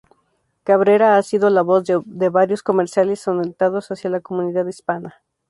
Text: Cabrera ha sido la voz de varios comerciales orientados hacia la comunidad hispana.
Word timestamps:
Cabrera 0.63 1.15
ha 1.15 1.21
sido 1.21 1.51
la 1.51 1.61
voz 1.61 1.83
de 1.85 2.29
varios 2.29 2.63
comerciales 2.63 3.27
orientados 3.27 3.91
hacia 3.91 4.09
la 4.09 4.19
comunidad 4.19 4.65
hispana. 4.65 5.21